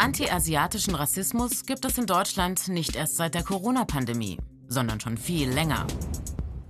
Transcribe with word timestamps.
Anti-asiatischen 0.00 0.94
Rassismus 0.94 1.66
gibt 1.66 1.84
es 1.84 1.98
in 1.98 2.06
Deutschland 2.06 2.68
nicht 2.68 2.96
erst 2.96 3.16
seit 3.16 3.34
der 3.34 3.42
Corona-Pandemie, 3.42 4.38
sondern 4.66 4.98
schon 4.98 5.18
viel 5.18 5.50
länger. 5.50 5.86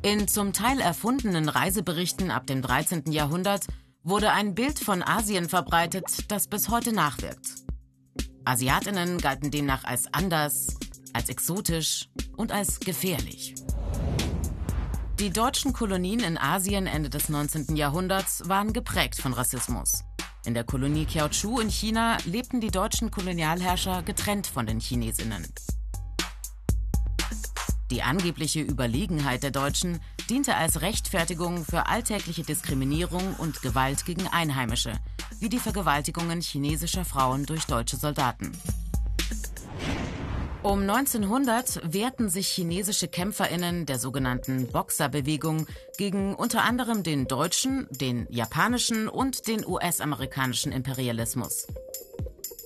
In 0.02 0.26
zum 0.26 0.52
Teil 0.52 0.80
erfundenen 0.80 1.48
Reiseberichten 1.48 2.32
ab 2.32 2.48
dem 2.48 2.60
13. 2.60 3.12
Jahrhundert 3.12 3.66
wurde 4.02 4.32
ein 4.32 4.56
Bild 4.56 4.80
von 4.80 5.04
Asien 5.04 5.48
verbreitet, 5.48 6.24
das 6.26 6.48
bis 6.48 6.70
heute 6.70 6.92
nachwirkt. 6.92 7.46
Asiatinnen 8.44 9.18
galten 9.18 9.52
demnach 9.52 9.84
als 9.84 10.12
anders, 10.12 10.74
als 11.12 11.28
exotisch 11.28 12.08
und 12.36 12.50
als 12.50 12.80
gefährlich. 12.80 13.54
Die 15.20 15.30
deutschen 15.30 15.72
Kolonien 15.72 16.18
in 16.18 16.36
Asien 16.36 16.88
Ende 16.88 17.10
des 17.10 17.28
19. 17.28 17.76
Jahrhunderts 17.76 18.48
waren 18.48 18.72
geprägt 18.72 19.20
von 19.20 19.34
Rassismus. 19.34 20.02
In 20.46 20.54
der 20.54 20.64
Kolonie 20.64 21.04
Kiaochu 21.04 21.60
in 21.60 21.68
China 21.68 22.16
lebten 22.24 22.60
die 22.60 22.70
deutschen 22.70 23.10
Kolonialherrscher 23.10 24.02
getrennt 24.02 24.46
von 24.46 24.66
den 24.66 24.80
Chinesinnen. 24.80 25.46
Die 27.90 28.02
angebliche 28.02 28.60
Überlegenheit 28.60 29.42
der 29.42 29.50
Deutschen 29.50 30.00
diente 30.30 30.56
als 30.56 30.80
Rechtfertigung 30.80 31.64
für 31.64 31.86
alltägliche 31.86 32.42
Diskriminierung 32.42 33.34
und 33.36 33.60
Gewalt 33.60 34.06
gegen 34.06 34.28
Einheimische, 34.28 34.92
wie 35.40 35.50
die 35.50 35.58
Vergewaltigungen 35.58 36.40
chinesischer 36.40 37.04
Frauen 37.04 37.44
durch 37.44 37.66
deutsche 37.66 37.96
Soldaten. 37.96 38.52
Um 40.62 40.82
1900 40.82 41.80
wehrten 41.90 42.28
sich 42.28 42.48
chinesische 42.48 43.08
Kämpferinnen 43.08 43.86
der 43.86 43.98
sogenannten 43.98 44.66
Boxerbewegung 44.66 45.66
gegen 45.96 46.34
unter 46.34 46.64
anderem 46.64 47.02
den 47.02 47.26
deutschen, 47.26 47.88
den 47.90 48.26
japanischen 48.28 49.08
und 49.08 49.48
den 49.48 49.66
US-amerikanischen 49.66 50.70
Imperialismus. 50.70 51.66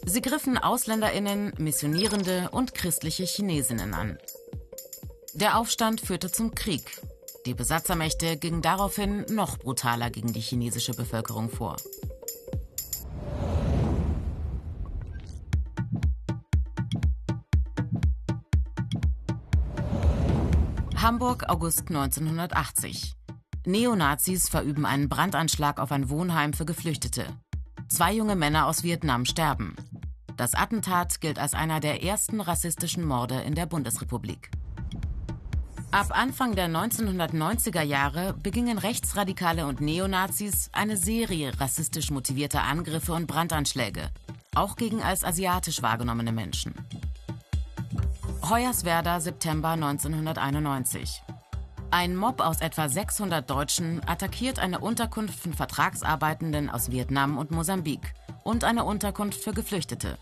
Sie 0.07 0.21
griffen 0.21 0.59
Ausländerinnen, 0.59 1.53
Missionierende 1.57 2.49
und 2.51 2.75
christliche 2.75 3.25
Chinesinnen 3.25 3.95
an. 3.95 4.19
Der 5.35 5.57
Aufstand 5.57 6.01
führte 6.01 6.33
zum 6.33 6.53
Krieg. 6.53 7.01
Die 7.47 7.55
Besatzermächte 7.55 8.37
gingen 8.37 8.61
daraufhin 8.61 9.25
noch 9.31 9.57
brutaler 9.59 10.11
gegen 10.11 10.33
die 10.33 10.41
chinesische 10.41 10.95
Bevölkerung 10.95 11.49
vor. 11.49 11.77
Hamburg, 21.05 21.51
August 21.51 21.91
1980. 21.91 23.13
Neonazis 23.67 24.49
verüben 24.49 24.87
einen 24.87 25.11
Brandanschlag 25.11 25.79
auf 25.79 25.93
ein 25.93 26.09
Wohnheim 26.09 26.55
für 26.55 26.65
Geflüchtete. 26.65 27.27
Zwei 27.89 28.15
junge 28.15 28.37
Männer 28.37 28.67
aus 28.67 28.85
Vietnam 28.85 29.27
sterben. 29.27 29.77
Das 30.39 30.55
Attentat 30.55 31.21
gilt 31.21 31.39
als 31.39 31.53
einer 31.53 31.81
der 31.81 32.03
ersten 32.03 32.41
rassistischen 32.41 33.05
Morde 33.05 33.43
in 33.43 33.55
der 33.55 33.67
Bundesrepublik. 33.67 34.51
Ab 35.91 36.07
Anfang 36.09 36.55
der 36.55 36.71
1990er 36.71 37.83
Jahre 37.83 38.33
begingen 38.43 38.79
Rechtsradikale 38.79 39.67
und 39.67 39.83
Neonazis 39.83 40.71
eine 40.73 40.97
Serie 40.97 41.53
rassistisch 41.61 42.11
motivierter 42.11 42.63
Angriffe 42.63 43.13
und 43.13 43.27
Brandanschläge, 43.27 44.09
auch 44.55 44.77
gegen 44.77 45.03
als 45.03 45.23
asiatisch 45.23 45.83
wahrgenommene 45.83 46.33
Menschen. 46.33 46.73
Hoyerswerda, 48.51 49.21
September 49.21 49.71
1991. 49.71 51.23
Ein 51.91 52.15
Mob 52.15 52.41
aus 52.41 52.61
etwa 52.61 52.91
600 52.91 53.49
Deutschen 53.49 54.07
attackiert 54.07 54.59
eine 54.59 54.81
Unterkunft 54.81 55.39
von 55.41 55.55
Vertragsarbeitenden 55.55 56.69
aus 56.69 56.91
Vietnam 56.91 57.39
und 57.39 57.53
Mosambik 57.53 58.13
und 58.43 58.65
eine 58.65 58.85
Unterkunft 58.85 59.43
für 59.43 59.55
Geflüchtete. 59.55 60.19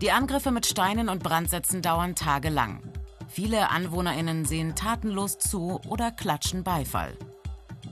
Die 0.00 0.12
Angriffe 0.12 0.50
mit 0.50 0.64
Steinen 0.64 1.10
und 1.10 1.22
Brandsätzen 1.22 1.82
dauern 1.82 2.14
tagelang. 2.14 2.80
Viele 3.28 3.70
AnwohnerInnen 3.70 4.46
sehen 4.46 4.74
tatenlos 4.74 5.38
zu 5.38 5.80
oder 5.88 6.12
klatschen 6.12 6.64
Beifall. 6.64 7.18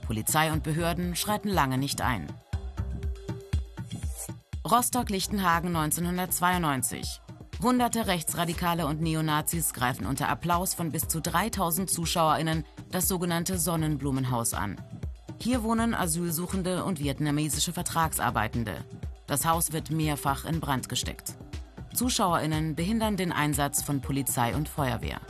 Polizei 0.07 0.53
und 0.53 0.63
Behörden 0.63 1.17
schreiten 1.17 1.49
lange 1.49 1.77
nicht 1.77 2.01
ein. 2.01 2.29
Rostock-Lichtenhagen 4.65 5.77
1992. 5.77 7.21
Hunderte 7.65 8.07
Rechtsradikale 8.07 8.87
und 8.87 9.01
Neonazis 9.01 9.73
greifen 9.73 10.05
unter 10.05 10.29
Applaus 10.29 10.75
von 10.75 10.93
bis 10.93 11.09
zu 11.09 11.23
3000 11.23 11.89
ZuschauerInnen 11.89 12.63
das 12.91 13.09
sogenannte 13.09 13.59
Sonnenblumenhaus 13.59 14.53
an. 14.53 14.79
Hier 15.41 15.63
wohnen 15.63 15.95
Asylsuchende 15.95 16.85
und 16.85 17.01
vietnamesische 17.01 17.73
Vertragsarbeitende. 17.73 18.85
Das 19.27 19.47
Haus 19.47 19.73
wird 19.73 19.91
mehrfach 19.91 20.45
in 20.45 20.61
Brand 20.61 20.91
gesteckt. 20.91 21.37
ZuschauerInnen 21.95 22.75
behindern 22.75 23.17
den 23.17 23.33
Einsatz 23.33 23.81
von 23.81 24.03
Polizei 24.03 24.55
und 24.55 24.69
Feuerwehr. 24.69 25.23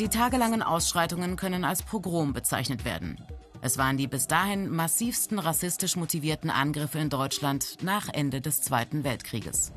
Die 0.00 0.08
tagelangen 0.08 0.64
Ausschreitungen 0.64 1.36
können 1.36 1.64
als 1.64 1.84
Pogrom 1.84 2.32
bezeichnet 2.32 2.84
werden. 2.84 3.18
Es 3.62 3.76
waren 3.76 3.98
die 3.98 4.06
bis 4.06 4.26
dahin 4.26 4.70
massivsten 4.70 5.38
rassistisch 5.38 5.96
motivierten 5.96 6.48
Angriffe 6.48 6.98
in 6.98 7.10
Deutschland 7.10 7.76
nach 7.82 8.08
Ende 8.08 8.40
des 8.40 8.62
Zweiten 8.62 9.04
Weltkrieges. 9.04 9.72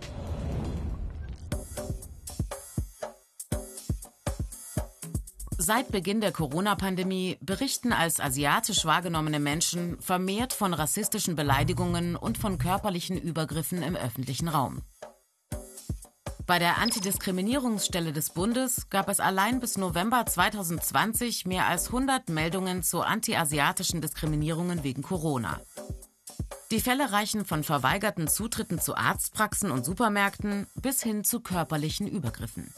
Seit 5.57 5.91
Beginn 5.91 6.19
der 6.19 6.33
Corona-Pandemie 6.33 7.37
berichten 7.39 7.93
als 7.93 8.19
asiatisch 8.19 8.83
wahrgenommene 8.83 9.39
Menschen 9.39 9.97
vermehrt 10.01 10.51
von 10.51 10.73
rassistischen 10.73 11.37
Beleidigungen 11.37 12.17
und 12.17 12.37
von 12.37 12.57
körperlichen 12.57 13.17
Übergriffen 13.17 13.81
im 13.81 13.95
öffentlichen 13.95 14.49
Raum. 14.49 14.81
Bei 16.45 16.59
der 16.59 16.77
Antidiskriminierungsstelle 16.79 18.11
des 18.11 18.31
Bundes 18.31 18.89
gab 18.89 19.07
es 19.07 19.21
allein 19.21 19.61
bis 19.61 19.77
November 19.77 20.25
2020 20.25 21.45
mehr 21.45 21.67
als 21.67 21.87
100 21.87 22.29
Meldungen 22.29 22.83
zu 22.83 23.01
antiasiatischen 23.01 24.01
Diskriminierungen 24.01 24.83
wegen 24.83 25.03
Corona. 25.03 25.61
Die 26.69 26.81
Fälle 26.81 27.13
reichen 27.13 27.45
von 27.45 27.63
verweigerten 27.63 28.27
Zutritten 28.27 28.81
zu 28.81 28.95
Arztpraxen 28.95 29.71
und 29.71 29.85
Supermärkten 29.85 30.67
bis 30.75 31.01
hin 31.01 31.23
zu 31.23 31.39
körperlichen 31.39 32.07
Übergriffen. 32.07 32.73